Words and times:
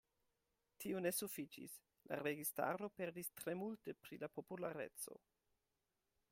Tio 0.83 1.01
ne 1.05 1.11
sufiĉis, 1.17 1.75
la 2.11 2.17
registaro 2.21 2.89
perdis 3.01 3.31
tre 3.41 3.57
multe 3.63 3.95
pri 4.07 4.21
la 4.25 4.33
populareco. 4.39 5.23